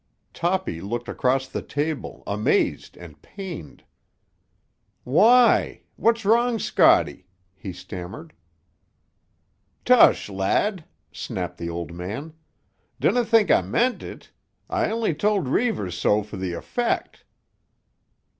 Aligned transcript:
Toppy 0.33 0.81
looked 0.81 1.07
across 1.07 1.47
the 1.47 1.61
table, 1.61 2.23
amazed 2.25 2.97
and 2.97 3.21
pained. 3.21 3.83
"Why—what's 5.03 6.25
wrong, 6.25 6.57
Scotty?" 6.57 7.27
he 7.53 7.71
stammered. 7.71 8.33
"Tush, 9.85 10.27
lad!" 10.27 10.85
snapped 11.11 11.59
the 11.59 11.69
old 11.69 11.93
man. 11.93 12.33
"Dinna 12.99 13.23
think 13.23 13.51
I 13.51 13.61
meant 13.61 14.01
it. 14.01 14.31
I 14.71 14.89
only 14.89 15.13
told 15.13 15.47
Reivers 15.47 15.95
so 15.99 16.23
for 16.23 16.37
the 16.37 16.53
effect." 16.53 17.23